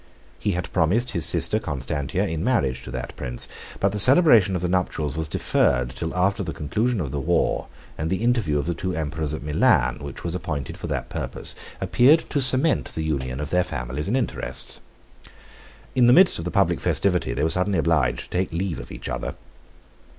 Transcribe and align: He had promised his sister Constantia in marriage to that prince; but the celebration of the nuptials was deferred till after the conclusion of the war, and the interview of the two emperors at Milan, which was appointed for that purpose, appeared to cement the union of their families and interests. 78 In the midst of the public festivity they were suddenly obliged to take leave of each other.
He 0.39 0.53
had 0.53 0.73
promised 0.73 1.11
his 1.11 1.27
sister 1.27 1.59
Constantia 1.59 2.25
in 2.27 2.43
marriage 2.43 2.81
to 2.81 2.89
that 2.89 3.15
prince; 3.15 3.47
but 3.79 3.91
the 3.91 3.99
celebration 3.99 4.55
of 4.55 4.63
the 4.63 4.67
nuptials 4.67 5.15
was 5.15 5.29
deferred 5.29 5.91
till 5.91 6.11
after 6.15 6.41
the 6.41 6.53
conclusion 6.55 6.99
of 6.99 7.11
the 7.11 7.19
war, 7.19 7.67
and 7.99 8.09
the 8.09 8.23
interview 8.23 8.57
of 8.57 8.65
the 8.65 8.73
two 8.73 8.95
emperors 8.95 9.31
at 9.35 9.43
Milan, 9.43 9.99
which 9.99 10.23
was 10.23 10.33
appointed 10.33 10.75
for 10.75 10.87
that 10.87 11.09
purpose, 11.09 11.53
appeared 11.79 12.21
to 12.31 12.41
cement 12.41 12.85
the 12.95 13.03
union 13.03 13.39
of 13.39 13.51
their 13.51 13.63
families 13.63 14.07
and 14.07 14.17
interests. 14.17 14.81
78 15.23 15.31
In 15.99 16.07
the 16.07 16.13
midst 16.13 16.39
of 16.39 16.45
the 16.45 16.49
public 16.49 16.79
festivity 16.79 17.35
they 17.35 17.43
were 17.43 17.47
suddenly 17.51 17.77
obliged 17.77 18.21
to 18.23 18.29
take 18.31 18.51
leave 18.51 18.79
of 18.79 18.91
each 18.91 19.07
other. 19.07 19.35